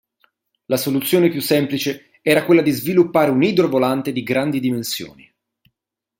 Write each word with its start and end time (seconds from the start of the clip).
La 0.65 0.77
soluzione 0.77 1.29
più 1.29 1.41
semplice 1.41 2.09
era 2.23 2.43
quella 2.43 2.63
di 2.63 2.71
sviluppare 2.71 3.29
un 3.29 3.43
idrovolante 3.43 4.11
di 4.11 4.23
grandi 4.23 4.59
dimensioni. 4.59 5.31